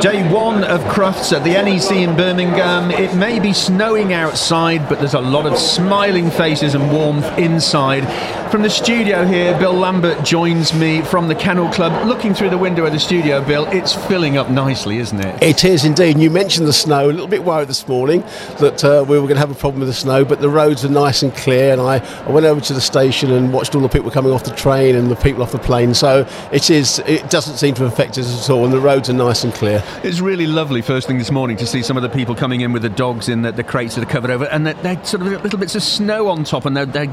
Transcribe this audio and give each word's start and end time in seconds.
Day 0.00 0.26
one 0.32 0.64
of 0.64 0.80
Crufts 0.84 1.30
at 1.36 1.44
the 1.44 1.50
NEC 1.50 1.90
in 1.92 2.16
Birmingham. 2.16 2.90
It 2.90 3.14
may 3.16 3.38
be 3.38 3.52
snowing 3.52 4.14
outside, 4.14 4.88
but 4.88 4.98
there's 4.98 5.12
a 5.12 5.20
lot 5.20 5.44
of 5.44 5.58
smiling 5.58 6.30
faces 6.30 6.74
and 6.74 6.90
warmth 6.90 7.26
inside. 7.36 8.06
From 8.50 8.62
the 8.62 8.70
studio 8.70 9.26
here, 9.26 9.56
Bill 9.58 9.74
Lambert 9.74 10.24
joins 10.24 10.72
me 10.72 11.02
from 11.02 11.28
the 11.28 11.34
Kennel 11.34 11.70
Club. 11.70 12.06
Looking 12.06 12.32
through 12.32 12.48
the 12.48 12.58
window 12.58 12.86
of 12.86 12.92
the 12.92 12.98
studio, 12.98 13.44
Bill, 13.44 13.66
it's 13.66 13.92
filling 13.92 14.38
up 14.38 14.50
nicely, 14.50 14.96
isn't 14.96 15.20
it? 15.20 15.40
It 15.42 15.64
is 15.64 15.84
indeed. 15.84 16.18
You 16.18 16.30
mentioned 16.30 16.66
the 16.66 16.72
snow. 16.72 17.04
A 17.04 17.12
little 17.12 17.28
bit 17.28 17.44
worried 17.44 17.68
this 17.68 17.86
morning 17.86 18.22
that 18.58 18.82
uh, 18.82 19.04
we 19.06 19.18
were 19.18 19.26
going 19.26 19.34
to 19.34 19.40
have 19.40 19.52
a 19.52 19.54
problem 19.54 19.80
with 19.80 19.88
the 19.88 19.94
snow, 19.94 20.24
but 20.24 20.40
the 20.40 20.48
roads 20.48 20.82
are 20.82 20.88
nice 20.88 21.22
and 21.22 21.32
clear. 21.36 21.72
And 21.72 21.80
I, 21.80 21.98
I 22.24 22.30
went 22.30 22.46
over 22.46 22.60
to 22.60 22.72
the 22.72 22.80
station 22.80 23.30
and 23.30 23.52
watched 23.52 23.74
all 23.74 23.82
the 23.82 23.88
people 23.88 24.10
coming 24.10 24.32
off 24.32 24.44
the 24.44 24.56
train 24.56 24.96
and 24.96 25.10
the 25.10 25.16
people 25.16 25.42
off 25.42 25.52
the 25.52 25.58
plane. 25.58 25.92
So 25.92 26.26
it 26.50 26.70
is. 26.70 27.00
It 27.00 27.28
doesn't 27.28 27.58
seem 27.58 27.74
to 27.74 27.84
affect 27.84 28.16
us 28.16 28.44
at 28.44 28.50
all, 28.50 28.64
and 28.64 28.72
the 28.72 28.80
roads 28.80 29.10
are 29.10 29.12
nice 29.12 29.44
and 29.44 29.52
clear. 29.52 29.84
It's 30.02 30.20
really 30.20 30.46
lovely 30.46 30.80
first 30.82 31.06
thing 31.06 31.18
this 31.18 31.30
morning 31.30 31.56
to 31.58 31.66
see 31.66 31.82
some 31.82 31.96
of 31.96 32.02
the 32.02 32.08
people 32.08 32.34
coming 32.34 32.62
in 32.62 32.72
with 32.72 32.82
the 32.82 32.88
dogs 32.88 33.28
in 33.28 33.42
the, 33.42 33.52
the 33.52 33.62
crates 33.62 33.94
that 33.96 34.02
are 34.02 34.10
covered 34.10 34.30
over, 34.30 34.46
and 34.46 34.66
they're, 34.66 34.74
they're, 34.74 35.04
sort 35.04 35.22
of 35.22 35.42
little 35.42 35.58
bits 35.58 35.74
of 35.74 35.82
snow 35.82 36.28
on 36.28 36.44
top, 36.44 36.64
and 36.64 36.76
they're, 36.76 36.86
they're 36.86 37.06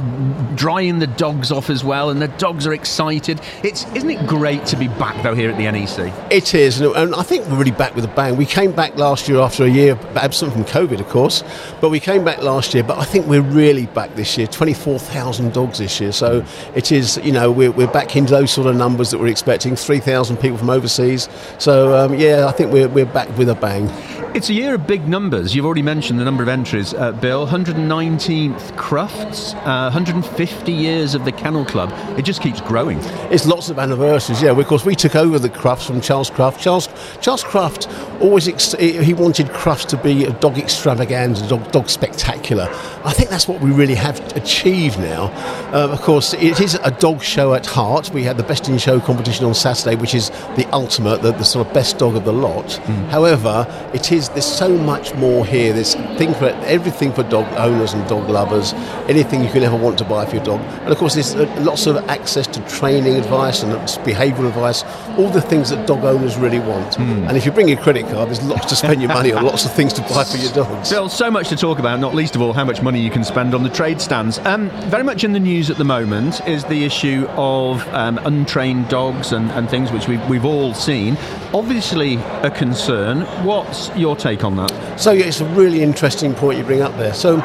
drying 0.55 0.99
the 0.99 1.08
dogs 1.08 1.52
off 1.52 1.70
as 1.70 1.84
well, 1.84 2.09
and 2.09 2.21
the 2.21 2.27
dogs 2.30 2.66
are 2.66 2.73
excited. 2.73 3.41
It's 3.63 3.85
isn't 3.94 4.09
it 4.09 4.26
great 4.26 4.66
to 4.68 4.77
be 4.77 4.88
back 4.88 5.21
though 5.23 5.35
here 5.35 5.49
at 5.49 5.58
the 5.58 5.70
NEC? 5.70 6.13
It 6.32 6.54
is, 6.54 6.80
and 6.80 7.13
I 7.13 7.23
think 7.23 7.45
we're 7.48 7.58
really 7.58 7.71
back 7.71 7.95
with 7.95 8.05
a 8.05 8.09
bang. 8.09 8.38
We 8.38 8.45
came 8.45 8.71
back 8.71 8.96
last 8.96 9.27
year 9.27 9.40
after 9.40 9.66
a 9.66 9.70
year 9.70 9.99
absent 10.16 10.54
from 10.54 10.63
COVID, 10.63 10.99
of 10.99 11.09
course, 11.09 11.44
but 11.82 11.90
we 11.90 11.99
came 11.99 12.23
back 12.23 12.41
last 12.41 12.73
year. 12.73 12.84
But 12.84 12.99
I 12.99 13.05
think 13.05 13.27
we're 13.27 13.41
really 13.41 13.88
back 13.88 14.16
this 14.16 14.38
year. 14.38 14.48
Twenty 14.48 14.73
four 14.73 14.99
thousand 14.99 15.54
dogs 15.54 15.80
this 15.80 15.99
year, 15.99 16.12
so 16.12 16.46
it 16.73 16.91
is. 16.91 17.18
You 17.23 17.32
know, 17.34 17.52
we're, 17.52 17.71
we're 17.71 17.91
back 17.91 18.16
into 18.16 18.32
those 18.32 18.52
sort 18.52 18.68
of 18.68 18.76
numbers 18.76 19.12
that 19.12 19.20
we're 19.20 19.27
expecting. 19.27 19.76
Three 19.76 19.99
thousand 19.99 20.38
people 20.38 20.57
from 20.57 20.70
overseas. 20.70 21.27
So 21.59 21.96
um, 21.98 22.13
yeah, 22.13 22.48
I 22.48 22.52
think 22.52 22.66
we're 22.67 22.88
we're 22.88 23.05
back 23.05 23.35
with 23.38 23.49
a 23.49 23.55
bang. 23.55 23.89
It's 24.35 24.49
a 24.49 24.53
year 24.53 24.76
of 24.76 24.85
big 24.85 25.07
numbers. 25.07 25.55
You've 25.55 25.65
already 25.65 25.82
mentioned 25.82 26.20
the 26.20 26.26
number 26.26 26.43
of 26.43 26.49
entries, 26.49 26.93
uh, 26.93 27.12
Bill. 27.13 27.48
119th 27.48 28.76
Crufts, 28.76 29.55
uh, 29.65 29.90
150 29.90 30.71
years 30.71 31.15
of 31.15 31.26
the 31.26 31.32
Kennel 31.32 31.65
Club. 31.65 31.91
It 32.20 32.21
just 32.24 32.41
keeps 32.41 32.62
growing. 32.62 32.99
It's 33.32 33.48
lots 33.48 33.70
of 33.70 33.79
anniversaries, 33.79 34.41
yeah. 34.41 34.51
Of 34.51 34.68
course, 34.68 34.85
we 34.85 34.96
took 34.96 35.15
over 35.15 35.40
the 35.40 35.49
Crufts 35.49 35.87
from 35.87 36.01
Charles 36.01 36.29
Cruft. 36.29 36.62
Charles, 36.62 36.87
Charles 37.20 37.43
Cruft 37.43 37.87
always 38.21 38.48
ex- 38.48 38.74
he 38.74 39.13
wanted 39.13 39.48
Crufts 39.48 39.87
to 39.87 39.98
be 39.98 40.26
a 40.26 40.34
dog 40.34 40.59
extravaganza, 40.59 41.48
dog, 41.48 41.71
dog 41.71 41.90
spectacular. 41.90 42.68
I 43.05 43.13
think 43.13 43.29
that's 43.29 43.48
what 43.48 43.62
we 43.62 43.71
really 43.71 43.96
have 43.96 44.20
achieved 44.35 44.99
now. 44.99 45.31
Uh, 45.74 45.90
of 45.91 46.02
course, 46.02 46.34
it 46.34 46.59
is 46.59 46.76
a 46.84 46.91
dog 46.91 47.24
show 47.24 47.54
at 47.54 47.65
heart. 47.65 48.12
We 48.13 48.24
had 48.24 48.37
the 48.37 48.43
best 48.43 48.70
in 48.70 48.77
show 48.77 48.99
competition 48.99 49.46
on 49.46 49.55
Saturday, 49.55 49.96
which 49.96 50.13
is 50.13 50.29
the 50.57 50.68
ultimate, 50.74 51.21
the, 51.21 51.31
the 51.31 51.46
sort 51.46 51.65
of 51.65 51.74
best 51.74 51.98
dog 51.98 52.15
of 52.15 52.26
the 52.26 52.34
lot. 52.34 52.57
Mm. 52.66 53.10
However, 53.10 53.66
it 53.94 54.12
is 54.12 54.30
there's 54.30 54.46
so 54.46 54.70
much 54.70 55.13
more 55.16 55.46
here. 55.46 55.74
There's 55.74 55.96
thing 56.18 56.34
for 56.34 56.50
everything 56.66 57.14
for 57.14 57.24
dog 57.24 57.46
owners 57.58 57.94
and 57.94 58.08
dog 58.08 58.30
lovers. 58.30 58.74
Anything 59.08 59.44
you 59.44 59.49
can 59.49 59.64
ever 59.64 59.76
want 59.76 59.98
to 59.99 60.05
buy 60.05 60.26
for 60.26 60.36
your 60.36 60.46
dog, 60.46 60.62
and 60.62 60.91
of 60.91 60.98
course 60.98 61.14
there's 61.14 61.36
uh, 61.36 61.46
lots 61.60 61.88
of 61.88 61.98
access 62.10 62.48
to 62.48 62.62
training 62.68 63.16
advice 63.16 63.64
and 63.64 63.72
behavioural 64.06 64.50
advice. 64.50 64.84
All 65.18 65.30
the 65.30 65.41
things 65.41 65.69
that 65.69 65.88
dog 65.88 66.03
owners 66.03 66.38
really 66.38 66.59
want. 66.59 66.94
Mm. 66.96 67.28
And 67.28 67.38
if 67.38 67.46
you 67.46 67.52
bring 67.52 67.68
your 67.68 67.80
credit 67.80 68.03
card, 68.08 68.30
there's 68.30 68.44
lots 68.44 68.66
to 68.68 68.75
spend 68.75 69.02
your 69.02 69.09
money 69.09 69.31
on, 69.31 69.44
lots 69.46 69.66
of 69.66 69.74
things 69.74 69.94
to 69.94 70.02
buy 70.02 70.24
for 70.24 70.38
your 70.38 70.52
dogs. 70.53 70.90
Bill, 70.97 71.09
so 71.09 71.31
much 71.31 71.50
to 71.50 71.56
talk 71.56 71.80
about. 71.80 72.00
Not 72.00 72.14
least 72.14 72.36
of 72.36 72.42
all, 72.42 72.53
how 72.53 72.66
much 72.66 72.81
money 72.81 73.00
you 73.00 73.12
can 73.12 73.24
spend 73.24 73.53
on 73.53 73.64
the 73.64 73.69
trade 73.69 74.02
stands. 74.02 74.40
Um, 74.40 74.69
very 74.90 75.03
much 75.03 75.24
in 75.24 75.34
the 75.34 75.40
news 75.40 75.69
at 75.69 75.78
the 75.78 75.84
moment 75.84 76.46
is 76.47 76.64
the 76.66 76.84
issue 76.84 77.28
of 77.31 77.88
um, 77.94 78.18
untrained 78.19 78.90
dogs 78.90 79.31
and, 79.31 79.50
and 79.52 79.69
things 79.69 79.92
which 79.92 80.08
we've, 80.08 80.28
we've 80.30 80.46
all 80.46 80.74
seen. 80.74 81.18
Obviously, 81.53 82.18
a 82.47 82.51
concern. 82.51 83.22
What's 83.45 83.95
your 83.95 84.16
take 84.16 84.44
on 84.44 84.56
that? 84.56 85.00
So, 85.00 85.12
yeah, 85.12 85.25
it's 85.25 85.41
a 85.41 85.45
really 85.50 85.84
interesting 85.84 86.34
point 86.34 86.57
you 86.57 86.63
bring 86.63 86.81
up 86.81 86.97
there. 86.97 87.13
So, 87.13 87.38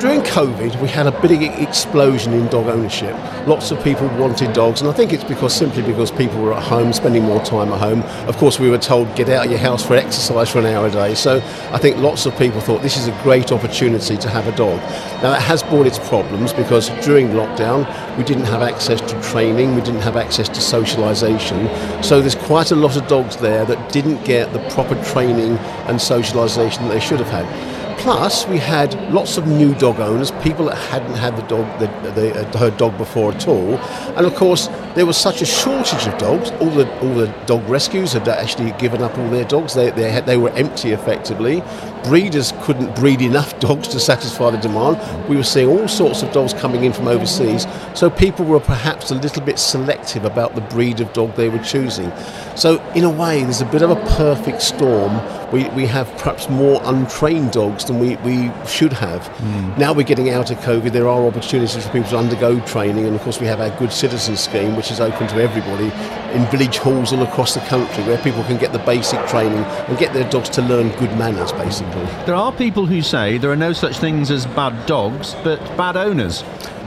during 0.00 0.20
COVID, 0.20 0.80
we 0.80 0.88
had 0.88 1.06
a 1.06 1.20
big 1.20 1.42
explosion 1.42 2.32
in 2.32 2.46
dog 2.48 2.66
ownership. 2.66 3.14
Lots 3.46 3.70
of 3.70 3.82
people 3.82 4.06
wanted 4.18 4.52
dogs, 4.52 4.80
and 4.80 4.90
I 4.90 4.92
think 4.92 5.12
it's 5.12 5.24
because 5.24 5.54
simply 5.54 5.82
because 5.82 6.10
people 6.10 6.42
were 6.42 6.52
at 6.52 6.62
home, 6.62 6.92
spending 6.92 7.24
more 7.24 7.42
time 7.44 7.72
at 7.72 7.80
home. 7.80 8.02
Of 8.28 8.36
course, 8.36 8.58
we 8.58 8.70
were 8.70 8.78
told 8.78 9.14
get 9.16 9.28
out 9.28 9.46
of 9.46 9.50
your 9.50 9.60
house 9.60 9.84
for 9.84 9.94
exercise 9.94 10.50
for 10.50 10.58
an 10.58 10.66
hour 10.66 10.86
a 10.86 10.90
day. 10.90 11.14
So 11.14 11.36
I 11.72 11.78
think 11.78 11.96
lots 11.98 12.26
of 12.26 12.36
people 12.38 12.60
thought 12.60 12.82
this 12.82 12.96
is 12.96 13.08
a 13.08 13.22
great 13.22 13.52
opportunity 13.52 14.16
to 14.16 14.28
have 14.28 14.46
a 14.46 14.56
dog. 14.56 14.78
Now 15.22 15.30
that 15.30 15.42
has 15.42 15.62
brought 15.62 15.86
its 15.86 15.98
problems 15.98 16.52
because 16.52 16.88
during 17.04 17.28
lockdown 17.28 17.86
we 18.16 18.24
didn't 18.24 18.44
have 18.44 18.62
access 18.62 19.00
to 19.00 19.22
training, 19.22 19.74
we 19.74 19.82
didn't 19.82 20.02
have 20.02 20.16
access 20.16 20.48
to 20.48 20.60
socialisation. 20.60 22.04
So 22.04 22.20
there's 22.20 22.34
quite 22.34 22.70
a 22.70 22.76
lot 22.76 22.96
of 22.96 23.06
dogs 23.08 23.36
there 23.36 23.64
that 23.64 23.92
didn't 23.92 24.24
get 24.24 24.52
the 24.52 24.58
proper 24.70 24.94
training 25.04 25.58
and 25.88 25.98
socialisation 25.98 26.78
that 26.78 26.88
they 26.88 27.00
should 27.00 27.20
have 27.20 27.30
had. 27.30 27.71
Plus, 28.02 28.48
we 28.48 28.58
had 28.58 28.92
lots 29.12 29.36
of 29.36 29.46
new 29.46 29.76
dog 29.76 30.00
owners, 30.00 30.32
people 30.42 30.64
that 30.64 30.74
hadn't 30.74 31.14
had 31.14 31.36
the 31.36 31.42
dog, 31.42 31.78
the, 31.78 31.86
the, 32.10 32.34
uh, 32.34 32.58
her 32.58 32.72
dog 32.72 32.98
before 32.98 33.32
at 33.32 33.46
all, 33.46 33.76
and 34.16 34.26
of 34.26 34.34
course 34.34 34.66
there 34.96 35.06
was 35.06 35.16
such 35.16 35.40
a 35.40 35.44
shortage 35.46 36.08
of 36.08 36.18
dogs. 36.18 36.50
All 36.60 36.70
the 36.70 36.92
all 36.98 37.14
the 37.14 37.28
dog 37.46 37.62
rescues 37.68 38.12
had 38.12 38.26
actually 38.26 38.72
given 38.72 39.02
up 39.02 39.16
all 39.16 39.30
their 39.30 39.44
dogs. 39.44 39.74
They 39.74 39.90
they, 39.90 40.10
had, 40.10 40.26
they 40.26 40.36
were 40.36 40.50
empty 40.50 40.90
effectively. 40.90 41.62
Breeders 42.04 42.52
couldn't 42.62 42.94
breed 42.96 43.20
enough 43.20 43.58
dogs 43.60 43.88
to 43.88 44.00
satisfy 44.00 44.50
the 44.50 44.58
demand. 44.58 44.98
We 45.28 45.36
were 45.36 45.44
seeing 45.44 45.68
all 45.68 45.88
sorts 45.88 46.22
of 46.22 46.32
dogs 46.32 46.52
coming 46.54 46.84
in 46.84 46.92
from 46.92 47.08
overseas, 47.08 47.66
so 47.94 48.10
people 48.10 48.44
were 48.44 48.60
perhaps 48.60 49.10
a 49.10 49.14
little 49.14 49.42
bit 49.42 49.58
selective 49.58 50.24
about 50.24 50.54
the 50.54 50.60
breed 50.62 51.00
of 51.00 51.12
dog 51.12 51.34
they 51.34 51.48
were 51.48 51.58
choosing. 51.58 52.12
So 52.56 52.82
in 52.94 53.04
a 53.04 53.10
way, 53.10 53.42
there's 53.42 53.60
a 53.60 53.66
bit 53.66 53.82
of 53.82 53.90
a 53.90 53.96
perfect 54.16 54.62
storm. 54.62 55.20
We, 55.52 55.68
we 55.70 55.86
have 55.86 56.08
perhaps 56.18 56.48
more 56.48 56.80
untrained 56.84 57.52
dogs 57.52 57.84
than 57.84 57.98
we, 57.98 58.16
we 58.16 58.50
should 58.66 58.92
have. 58.94 59.22
Mm. 59.22 59.78
Now 59.78 59.92
we're 59.92 60.02
getting 60.02 60.30
out 60.30 60.50
of 60.50 60.58
COVID, 60.58 60.92
there 60.92 61.08
are 61.08 61.26
opportunities 61.26 61.84
for 61.84 61.92
people 61.92 62.10
to 62.10 62.18
undergo 62.18 62.60
training, 62.60 63.06
and 63.06 63.14
of 63.14 63.22
course 63.22 63.40
we 63.40 63.46
have 63.46 63.60
our 63.60 63.70
Good 63.78 63.92
Citizen 63.92 64.36
scheme, 64.36 64.76
which 64.76 64.90
is 64.90 65.00
open 65.00 65.28
to 65.28 65.36
everybody 65.36 65.90
in 66.32 66.46
village 66.46 66.78
halls 66.78 67.12
all 67.12 67.22
across 67.22 67.54
the 67.54 67.60
country 67.60 68.02
where 68.04 68.18
people 68.18 68.42
can 68.44 68.56
get 68.56 68.72
the 68.72 68.78
basic 68.80 69.24
training 69.26 69.58
and 69.58 69.98
get 69.98 70.12
their 70.14 70.28
dogs 70.30 70.48
to 70.48 70.62
learn 70.62 70.88
good 70.98 71.10
manners, 71.18 71.52
basically. 71.52 71.91
There 72.24 72.34
are 72.34 72.52
people 72.52 72.86
who 72.86 73.02
say 73.02 73.36
there 73.36 73.50
are 73.50 73.56
no 73.56 73.72
such 73.72 73.98
things 73.98 74.30
as 74.30 74.46
bad 74.46 74.86
dogs, 74.86 75.34
but 75.44 75.58
bad 75.76 75.96
owners. 75.96 76.42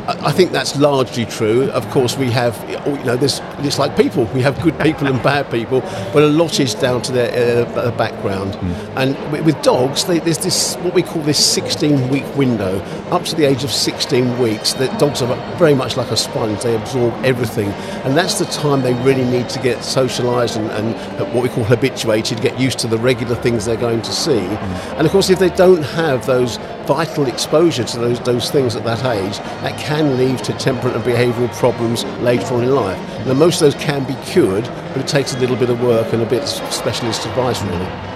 I 0.07 0.31
think 0.31 0.51
that's 0.51 0.77
largely 0.77 1.25
true. 1.25 1.69
Of 1.71 1.89
course, 1.89 2.15
we 2.15 2.29
have, 2.29 2.57
you 2.85 3.03
know, 3.03 3.15
there's, 3.15 3.41
it's 3.59 3.79
like 3.79 3.97
people. 3.97 4.25
We 4.35 4.41
have 4.41 4.61
good 4.61 4.79
people 4.79 5.07
and 5.07 5.21
bad 5.23 5.49
people, 5.49 5.81
but 6.13 6.21
a 6.21 6.27
lot 6.27 6.59
is 6.59 6.75
down 6.75 7.01
to 7.03 7.11
their 7.11 7.65
uh, 7.77 7.89
background. 7.97 8.53
Mm. 8.53 8.97
And 8.97 9.45
with 9.45 9.59
dogs, 9.63 10.05
they, 10.05 10.19
there's 10.19 10.37
this 10.37 10.75
what 10.77 10.93
we 10.93 11.01
call 11.01 11.23
this 11.23 11.57
16-week 11.57 12.35
window. 12.35 12.79
Up 13.09 13.23
to 13.25 13.35
the 13.35 13.45
age 13.45 13.63
of 13.63 13.71
16 13.71 14.37
weeks, 14.37 14.73
the 14.73 14.87
dogs 14.99 15.23
are 15.23 15.57
very 15.57 15.73
much 15.73 15.97
like 15.97 16.11
a 16.11 16.17
sponge. 16.17 16.61
They 16.61 16.75
absorb 16.75 17.13
everything, 17.25 17.69
and 18.03 18.15
that's 18.15 18.37
the 18.37 18.45
time 18.45 18.83
they 18.83 18.93
really 19.03 19.25
need 19.25 19.49
to 19.49 19.59
get 19.59 19.79
socialised 19.79 20.57
and, 20.57 20.69
and, 20.71 21.33
what 21.33 21.41
we 21.41 21.49
call 21.49 21.63
habituated, 21.63 22.41
get 22.41 22.59
used 22.59 22.77
to 22.79 22.87
the 22.87 22.97
regular 22.97 23.35
things 23.35 23.65
they're 23.65 23.75
going 23.75 24.01
to 24.03 24.11
see. 24.11 24.37
Mm. 24.37 24.97
And 24.97 25.05
of 25.07 25.11
course, 25.11 25.29
if 25.29 25.39
they 25.39 25.49
don't 25.49 25.81
have 25.81 26.25
those 26.27 26.57
vital 26.85 27.27
exposure 27.27 27.83
to 27.83 27.99
those, 27.99 28.19
those 28.21 28.51
things 28.51 28.75
at 28.75 28.83
that 28.83 29.03
age, 29.05 29.37
that 29.61 29.77
can 29.79 30.17
lead 30.17 30.39
to 30.39 30.53
temperament 30.53 30.95
and 30.95 31.05
behavioural 31.05 31.53
problems 31.55 32.03
later 32.21 32.53
on 32.53 32.63
in 32.63 32.73
life. 32.73 32.97
Now, 33.25 33.33
most 33.33 33.61
of 33.61 33.71
those 33.71 33.83
can 33.83 34.03
be 34.05 34.15
cured, 34.25 34.65
but 34.93 34.97
it 34.97 35.07
takes 35.07 35.33
a 35.33 35.39
little 35.39 35.55
bit 35.55 35.69
of 35.69 35.81
work 35.81 36.13
and 36.13 36.21
a 36.21 36.25
bit 36.25 36.43
of 36.43 36.49
specialist 36.73 37.25
advice, 37.25 37.61
really. 37.63 38.14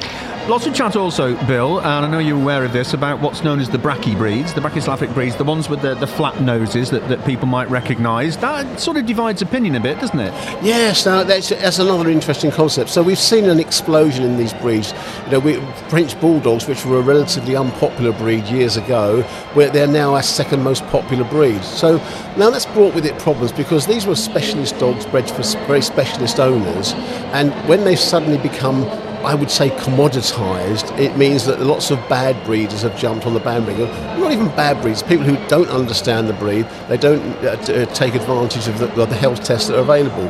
Lots 0.50 0.66
of 0.66 0.74
chat 0.74 0.96
also, 0.96 1.36
Bill, 1.46 1.78
and 1.78 2.08
I 2.08 2.10
know 2.10 2.18
you're 2.18 2.42
aware 2.42 2.66
of 2.66 2.74
this, 2.74 2.96
about 2.96 3.22
what's 3.22 3.44
known 3.44 3.60
as 3.60 3.70
the 3.70 3.78
Brachy 3.78 4.18
breeds, 4.18 4.52
the 4.52 4.62
Brachycephalic 4.62 5.14
breeds, 5.14 5.36
the 5.36 5.44
ones 5.44 5.70
with 5.70 5.84
the, 5.84 5.94
the 5.94 6.08
flat 6.08 6.42
noses 6.42 6.90
that, 6.90 7.08
that 7.08 7.24
people 7.24 7.46
might 7.46 7.70
recognise. 7.70 8.36
That 8.38 8.80
sort 8.80 8.98
of 8.98 9.06
divides 9.06 9.44
opinion 9.44 9.76
a 9.76 9.80
bit, 9.80 10.00
doesn't 10.00 10.20
it? 10.20 10.34
Yes, 10.64 11.06
now 11.06 11.22
that's, 11.22 11.50
that's 11.50 11.78
another 11.78 12.10
interesting 12.10 12.50
concept. 12.50 12.90
So 12.90 13.04
we've 13.04 13.20
seen 13.20 13.46
an 13.46 13.60
explosion 13.60 14.24
in 14.24 14.38
these 14.38 14.54
breeds. 14.54 14.92
You 15.26 15.34
know, 15.34 15.40
we, 15.40 15.62
French 15.88 16.20
Bulldogs, 16.20 16.68
which 16.68 16.84
were 16.84 16.98
a 16.98 17.04
relatively 17.04 17.56
unpopular 17.56 18.12
breed 18.14 18.48
years 18.48 18.76
ago, 18.76 19.22
where 19.54 19.70
they're 19.70 19.86
now 19.86 20.16
our 20.16 20.24
second 20.24 20.64
most 20.64 20.84
popular 20.88 21.26
breed. 21.26 21.64
So 21.64 21.98
now 22.38 22.50
that's 22.50 22.66
brought 22.66 22.96
with 22.96 23.06
it 23.06 23.20
problems 23.20 23.52
because 23.52 23.86
these 23.86 24.08
were 24.08 24.16
specialist 24.16 24.80
dogs 24.80 25.06
bred 25.06 25.30
for 25.30 25.44
very 25.68 25.84
specialist 25.84 26.40
owners, 26.40 26.94
and 27.34 27.52
when 27.70 27.84
they 27.84 27.96
suddenly 27.96 28.40
become 28.40 28.90
I 29.24 29.36
would 29.36 29.52
say 29.52 29.70
commoditized, 29.70 30.98
it 30.98 31.18
means 31.18 31.46
that 31.46 31.60
lots 31.60 31.92
of 31.92 31.98
bad 32.08 32.42
breeders 32.46 32.84
have 32.84 32.98
jumped 32.98 33.26
on 33.26 33.34
the 33.34 33.42
bandwagon. 33.42 33.90
Not 34.18 34.32
even 34.32 34.48
bad 34.50 34.82
breeds, 34.82 35.04
people 35.04 35.26
who 35.26 35.36
don't 35.50 35.68
understand 35.70 36.30
the 36.30 36.34
breed, 36.34 36.66
they 36.88 36.96
don't 36.96 37.22
uh, 37.46 37.58
t- 37.58 37.76
uh, 37.76 37.86
take 37.88 38.16
advantage 38.16 38.70
of 38.70 38.80
the, 38.80 38.90
of 39.02 39.10
the, 39.10 39.16
health 39.16 39.44
tests 39.44 39.68
that 39.68 39.78
are 39.78 39.82
available. 39.82 40.24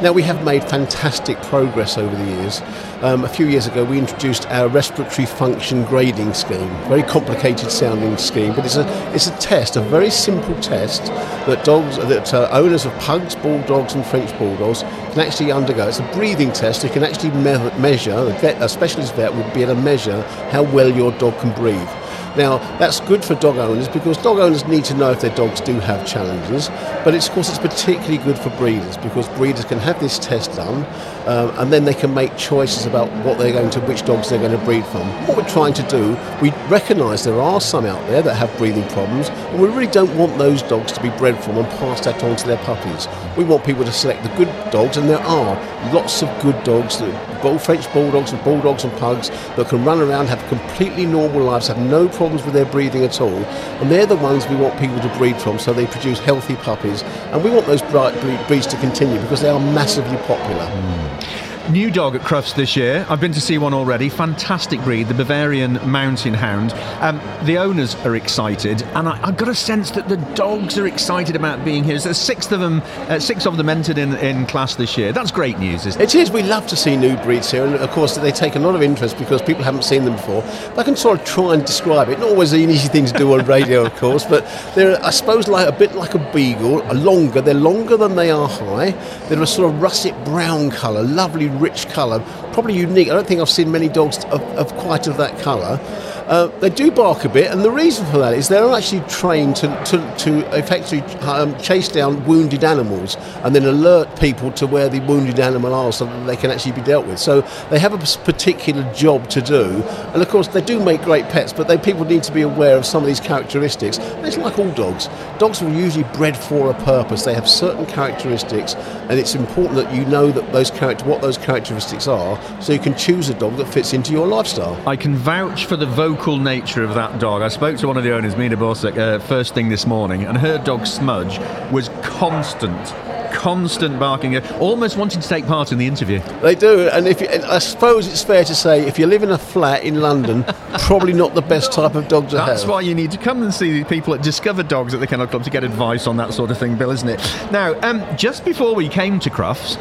Now, 0.00 0.12
we 0.12 0.22
have 0.22 0.44
made 0.44 0.62
fantastic 0.62 1.42
progress 1.42 1.98
over 1.98 2.14
the 2.14 2.24
years. 2.24 2.62
Um, 3.02 3.24
a 3.24 3.28
few 3.28 3.46
years 3.46 3.66
ago, 3.66 3.84
we 3.84 3.98
introduced 3.98 4.46
our 4.46 4.68
respiratory 4.68 5.26
function 5.26 5.84
grading 5.84 6.34
scheme, 6.34 6.68
very 6.88 7.02
complicated 7.02 7.72
sounding 7.72 8.16
scheme, 8.16 8.54
but 8.54 8.64
it's 8.64 8.76
a, 8.76 8.86
it's 9.12 9.26
a 9.26 9.36
test, 9.38 9.74
a 9.74 9.80
very 9.80 10.10
simple 10.10 10.54
test 10.60 11.06
that 11.46 11.64
dogs, 11.64 11.96
that 11.96 12.32
uh, 12.32 12.48
owners 12.52 12.86
of 12.86 12.92
pugs, 12.98 13.34
bulldogs, 13.34 13.94
and 13.94 14.06
French 14.06 14.36
bulldogs 14.38 14.84
can 15.16 15.26
actually 15.26 15.50
undergo. 15.50 15.88
It's 15.88 15.98
a 15.98 16.02
breathing 16.12 16.52
test. 16.52 16.84
You 16.84 16.90
can 16.90 17.02
actually 17.02 17.30
me- 17.30 17.80
measure. 17.80 18.12
A, 18.12 18.32
vet, 18.38 18.60
a 18.60 18.68
specialist 18.68 19.14
vet 19.14 19.34
would 19.34 19.50
be 19.54 19.62
able 19.62 19.74
to 19.74 19.80
measure 19.80 20.20
how 20.50 20.62
well 20.62 20.90
your 20.90 21.10
dog 21.12 21.38
can 21.38 21.52
breathe. 21.54 21.88
Now, 22.36 22.58
that's 22.78 23.00
good 23.00 23.24
for 23.24 23.34
dog 23.34 23.56
owners 23.56 23.88
because 23.88 24.18
dog 24.18 24.38
owners 24.38 24.66
need 24.66 24.84
to 24.86 24.94
know 24.94 25.10
if 25.10 25.22
their 25.22 25.34
dogs 25.34 25.62
do 25.62 25.80
have 25.80 26.06
challenges, 26.06 26.68
but 27.02 27.14
of 27.14 27.30
course 27.30 27.48
it's 27.48 27.58
particularly 27.58 28.18
good 28.18 28.38
for 28.38 28.50
breeders 28.50 28.98
because 28.98 29.26
breeders 29.30 29.64
can 29.64 29.78
have 29.78 29.98
this 30.00 30.18
test 30.18 30.52
done 30.52 30.84
um, 31.26 31.50
and 31.58 31.72
then 31.72 31.84
they 31.84 31.94
can 31.94 32.12
make 32.12 32.36
choices 32.36 32.84
about 32.84 33.10
what 33.24 33.38
they're 33.38 33.52
going 33.52 33.70
to, 33.70 33.80
which 33.80 34.04
dogs 34.04 34.28
they're 34.28 34.38
going 34.38 34.56
to 34.56 34.64
breed 34.64 34.84
from. 34.86 35.08
What 35.26 35.38
we're 35.38 35.48
trying 35.48 35.72
to 35.74 35.82
do, 35.84 36.16
we 36.42 36.50
recognise 36.68 37.24
there 37.24 37.40
are 37.40 37.60
some 37.60 37.86
out 37.86 38.06
there 38.08 38.22
that 38.22 38.34
have 38.34 38.54
breathing 38.58 38.86
problems, 38.90 39.28
and 39.28 39.60
we 39.60 39.68
really 39.68 39.86
don't 39.86 40.14
want 40.16 40.36
those 40.36 40.62
dogs 40.62 40.92
to 40.92 41.02
be 41.02 41.08
bred 41.10 41.42
from 41.42 41.56
and 41.56 41.66
pass 41.78 42.04
that 42.04 42.22
on 42.22 42.36
to 42.36 42.46
their 42.46 42.58
puppies. 42.58 43.08
We 43.36 43.44
want 43.44 43.64
people 43.64 43.84
to 43.84 43.92
select 43.92 44.22
the 44.22 44.28
good 44.36 44.48
dogs, 44.70 44.98
and 44.98 45.08
there 45.08 45.22
are 45.22 45.56
lots 45.92 46.22
of 46.22 46.28
good 46.42 46.62
dogs, 46.64 47.00
bull, 47.46 47.58
French 47.60 47.92
bulldogs 47.92 48.32
and 48.32 48.42
bulldogs 48.42 48.82
and 48.82 48.92
pugs 48.94 49.28
that 49.56 49.68
can 49.68 49.84
run 49.84 50.00
around, 50.00 50.26
have 50.26 50.44
completely 50.48 51.06
normal 51.06 51.42
lives, 51.42 51.68
have 51.68 51.78
no 51.78 52.08
problems 52.08 52.44
with 52.44 52.54
their 52.54 52.64
breathing 52.66 53.04
at 53.04 53.20
all, 53.20 53.38
and 53.80 53.88
they're 53.88 54.04
the 54.04 54.16
ones 54.16 54.48
we 54.48 54.56
want 54.56 54.76
people 54.80 54.98
to 54.98 55.08
breed 55.16 55.36
from, 55.36 55.56
so 55.56 55.72
they 55.72 55.86
produce 55.86 56.18
healthy 56.18 56.56
puppies, 56.56 57.02
and 57.30 57.44
we 57.44 57.50
want 57.50 57.64
those 57.66 57.82
bright 57.82 58.14
breeds 58.48 58.66
to 58.66 58.76
continue 58.78 59.20
because 59.20 59.42
they 59.42 59.48
are 59.48 59.60
massively 59.60 60.16
popular. 60.26 60.66
Mm. 60.66 61.45
New 61.70 61.90
dog 61.90 62.14
at 62.14 62.20
Crufts 62.20 62.54
this 62.54 62.76
year. 62.76 63.04
I've 63.08 63.20
been 63.20 63.32
to 63.32 63.40
see 63.40 63.58
one 63.58 63.74
already. 63.74 64.08
Fantastic 64.08 64.80
breed, 64.82 65.08
the 65.08 65.14
Bavarian 65.14 65.80
Mountain 65.90 66.34
Hound. 66.34 66.72
Um, 67.00 67.20
the 67.44 67.58
owners 67.58 67.96
are 68.06 68.14
excited, 68.14 68.82
and 68.94 69.08
I, 69.08 69.16
have 69.16 69.36
got 69.36 69.48
a 69.48 69.54
sense 69.54 69.90
that 69.90 70.08
the 70.08 70.16
dogs 70.36 70.78
are 70.78 70.86
excited 70.86 71.34
about 71.34 71.64
being 71.64 71.82
here. 71.82 71.98
There's 71.98 72.16
six 72.16 72.52
of 72.52 72.60
them, 72.60 72.82
uh, 73.08 73.18
six 73.18 73.48
of 73.48 73.56
them 73.56 73.68
entered 73.68 73.98
in, 73.98 74.14
in 74.14 74.46
class 74.46 74.76
this 74.76 74.96
year. 74.96 75.12
That's 75.12 75.32
great 75.32 75.58
news, 75.58 75.86
isn't 75.86 76.00
it? 76.00 76.14
It 76.14 76.14
is. 76.14 76.30
We 76.30 76.44
love 76.44 76.68
to 76.68 76.76
see 76.76 76.96
new 76.96 77.16
breeds 77.16 77.50
here, 77.50 77.64
and 77.64 77.74
of 77.74 77.90
course 77.90 78.14
they 78.14 78.30
take 78.30 78.54
a 78.54 78.60
lot 78.60 78.76
of 78.76 78.82
interest 78.82 79.18
because 79.18 79.42
people 79.42 79.64
haven't 79.64 79.82
seen 79.82 80.04
them 80.04 80.14
before. 80.14 80.42
But 80.42 80.78
I 80.78 80.82
can 80.84 80.94
sort 80.94 81.18
of 81.18 81.26
try 81.26 81.54
and 81.54 81.64
describe 81.64 82.08
it. 82.10 82.20
Not 82.20 82.28
always 82.28 82.52
an 82.52 82.60
easy 82.60 82.86
thing 82.86 83.06
to 83.06 83.12
do 83.12 83.32
on 83.32 83.44
radio, 83.44 83.84
of 83.84 83.96
course, 83.96 84.24
but 84.24 84.44
they're, 84.76 85.04
I 85.04 85.10
suppose, 85.10 85.48
like 85.48 85.66
a 85.66 85.76
bit 85.76 85.96
like 85.96 86.14
a 86.14 86.32
beagle, 86.32 86.78
longer. 86.94 87.40
They're 87.40 87.54
longer 87.54 87.96
than 87.96 88.14
they 88.14 88.30
are 88.30 88.48
high. 88.48 88.92
They're 89.28 89.42
a 89.42 89.46
sort 89.48 89.74
of 89.74 89.82
russet 89.82 90.14
brown 90.24 90.70
colour, 90.70 91.02
lovely 91.02 91.55
rich 91.56 91.88
colour, 91.88 92.20
probably 92.52 92.74
unique. 92.74 93.08
I 93.08 93.14
don't 93.14 93.26
think 93.26 93.40
I've 93.40 93.50
seen 93.50 93.70
many 93.70 93.88
dogs 93.88 94.24
of, 94.26 94.42
of 94.56 94.74
quite 94.76 95.06
of 95.06 95.16
that 95.16 95.38
colour. 95.40 95.78
Uh, 96.26 96.48
they 96.58 96.68
do 96.68 96.90
bark 96.90 97.24
a 97.24 97.28
bit, 97.28 97.52
and 97.52 97.62
the 97.62 97.70
reason 97.70 98.04
for 98.06 98.18
that 98.18 98.34
is 98.34 98.48
they're 98.48 98.68
actually 98.72 99.00
trained 99.02 99.54
to, 99.54 99.68
to, 99.84 99.98
to 100.18 100.38
effectively 100.58 101.00
um, 101.20 101.56
chase 101.60 101.88
down 101.88 102.24
wounded 102.26 102.64
animals 102.64 103.16
and 103.44 103.54
then 103.54 103.64
alert 103.64 104.08
people 104.18 104.50
to 104.50 104.66
where 104.66 104.88
the 104.88 104.98
wounded 105.00 105.38
animal 105.38 105.72
are 105.72 105.92
so 105.92 106.04
that 106.04 106.26
they 106.26 106.34
can 106.34 106.50
actually 106.50 106.72
be 106.72 106.80
dealt 106.80 107.06
with. 107.06 107.20
So 107.20 107.42
they 107.70 107.78
have 107.78 107.94
a 107.94 107.98
particular 108.24 108.92
job 108.92 109.30
to 109.30 109.40
do, 109.40 109.84
and 110.12 110.20
of 110.20 110.28
course 110.28 110.48
they 110.48 110.60
do 110.60 110.82
make 110.82 111.02
great 111.02 111.28
pets, 111.28 111.52
but 111.52 111.68
they, 111.68 111.78
people 111.78 112.04
need 112.04 112.24
to 112.24 112.32
be 112.32 112.42
aware 112.42 112.76
of 112.76 112.84
some 112.84 113.04
of 113.04 113.06
these 113.06 113.20
characteristics. 113.20 113.98
And 113.98 114.26
it's 114.26 114.36
like 114.36 114.58
all 114.58 114.72
dogs. 114.72 115.08
Dogs 115.38 115.62
are 115.62 115.70
usually 115.70 116.04
bred 116.14 116.36
for 116.36 116.72
a 116.72 116.74
purpose. 116.82 117.24
They 117.24 117.34
have 117.34 117.48
certain 117.48 117.86
characteristics, 117.86 118.74
and 118.74 119.12
it's 119.12 119.36
important 119.36 119.76
that 119.76 119.94
you 119.94 120.04
know 120.06 120.32
that 120.32 120.52
those 120.52 120.72
character 120.72 121.04
what 121.04 121.22
those 121.22 121.38
characteristics 121.38 122.08
are, 122.08 122.36
so 122.60 122.72
you 122.72 122.80
can 122.80 122.96
choose 122.96 123.28
a 123.28 123.34
dog 123.34 123.56
that 123.58 123.68
fits 123.68 123.92
into 123.92 124.10
your 124.10 124.26
lifestyle. 124.26 124.76
I 124.88 124.96
can 124.96 125.14
vouch 125.14 125.66
for 125.66 125.76
the 125.76 125.86
vocal 125.86 126.15
vocal 126.16 126.38
nature 126.38 126.82
of 126.82 126.94
that 126.94 127.18
dog. 127.20 127.42
I 127.42 127.48
spoke 127.48 127.76
to 127.78 127.86
one 127.86 127.98
of 127.98 128.02
the 128.02 128.14
owners, 128.14 128.36
Mina 128.36 128.56
Borsek, 128.56 128.96
uh, 128.96 129.18
first 129.18 129.52
thing 129.52 129.68
this 129.68 129.86
morning, 129.86 130.24
and 130.24 130.38
her 130.38 130.56
dog 130.56 130.86
Smudge 130.86 131.38
was 131.70 131.90
constant 132.02 132.94
constant 133.32 133.98
barking, 133.98 134.38
almost 134.54 134.96
wanting 134.96 135.20
to 135.20 135.28
take 135.28 135.46
part 135.46 135.70
in 135.70 135.76
the 135.76 135.86
interview. 135.86 136.20
They 136.40 136.54
do, 136.54 136.88
and 136.88 137.06
if 137.06 137.20
you, 137.20 137.28
I 137.28 137.58
suppose 137.58 138.08
it's 138.08 138.24
fair 138.24 138.44
to 138.44 138.54
say, 138.54 138.86
if 138.86 138.98
you 138.98 139.06
live 139.06 139.22
in 139.22 139.30
a 139.30 139.36
flat 139.36 139.84
in 139.84 140.00
London, 140.00 140.42
probably 140.78 141.12
not 141.12 141.34
the 141.34 141.42
best 141.42 141.70
type 141.70 141.94
of 141.94 142.08
dog 142.08 142.30
to 142.30 142.36
That's 142.36 142.48
have. 142.48 142.56
That's 142.56 142.66
why 142.66 142.80
you 142.80 142.94
need 142.94 143.10
to 143.10 143.18
come 143.18 143.42
and 143.42 143.52
see 143.52 143.82
the 143.82 143.84
people 143.84 144.14
at 144.14 144.22
Discover 144.22 144.62
Dogs 144.62 144.94
at 144.94 145.00
the 145.00 145.06
Kennel 145.06 145.26
Club 145.26 145.44
to 145.44 145.50
get 145.50 145.64
advice 145.64 146.06
on 146.06 146.16
that 146.16 146.32
sort 146.32 146.50
of 146.50 146.58
thing, 146.58 146.76
Bill, 146.76 146.90
isn't 146.90 147.08
it? 147.08 147.20
Now, 147.52 147.78
um, 147.82 148.02
just 148.16 148.42
before 148.42 148.74
we 148.74 148.88
came 148.88 149.20
to 149.20 149.28
Crufts, 149.28 149.76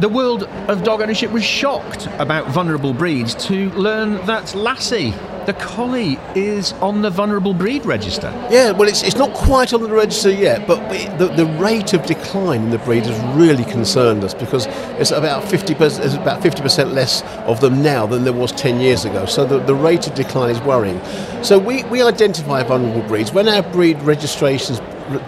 the 0.00 0.08
world 0.08 0.44
of 0.68 0.84
dog 0.84 1.00
ownership 1.00 1.32
was 1.32 1.42
shocked 1.42 2.06
about 2.18 2.46
vulnerable 2.48 2.94
breeds 2.94 3.34
to 3.46 3.70
learn 3.70 4.24
that 4.26 4.54
Lassie, 4.54 5.12
the 5.48 5.54
collie, 5.54 6.18
is 6.34 6.74
on 6.74 7.00
the 7.00 7.08
vulnerable 7.08 7.54
breed 7.54 7.86
register. 7.86 8.30
Yeah, 8.50 8.72
well, 8.72 8.86
it's, 8.86 9.02
it's 9.02 9.16
not 9.16 9.32
quite 9.32 9.72
on 9.72 9.82
the 9.82 9.88
register 9.88 10.30
yet, 10.30 10.66
but 10.66 10.78
the, 11.16 11.28
the 11.28 11.46
rate 11.58 11.94
of 11.94 12.04
decline 12.04 12.64
in 12.64 12.70
the 12.70 12.76
breed 12.76 13.06
has 13.06 13.18
really 13.34 13.64
concerned 13.64 14.22
us 14.24 14.34
because 14.34 14.66
it's 15.00 15.10
about 15.10 15.42
50%, 15.42 16.04
it's 16.04 16.14
about 16.16 16.42
50% 16.42 16.92
less 16.92 17.22
of 17.46 17.62
them 17.62 17.82
now 17.82 18.06
than 18.06 18.24
there 18.24 18.34
was 18.34 18.52
10 18.52 18.78
years 18.78 19.06
ago. 19.06 19.24
So 19.24 19.46
the, 19.46 19.58
the 19.60 19.74
rate 19.74 20.06
of 20.06 20.14
decline 20.14 20.50
is 20.50 20.60
worrying. 20.60 21.02
So 21.42 21.58
we, 21.58 21.82
we 21.84 22.02
identify 22.02 22.62
vulnerable 22.62 23.08
breeds. 23.08 23.32
When 23.32 23.48
our 23.48 23.62
breed 23.62 23.98
registrations 24.02 24.80